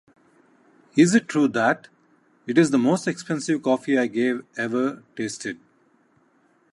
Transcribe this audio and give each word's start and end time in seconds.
Is 0.95 1.13
it 1.13 1.27
true 1.27 1.47
that? 1.49 1.87
it 2.47 2.57
is 2.57 2.71
the 2.71 2.79
most 2.79 3.07
expensive 3.07 3.61
coffee 3.61 3.99
I 3.99 4.07
gave 4.07 4.43
ever 4.57 5.03
tasted. 5.15 5.59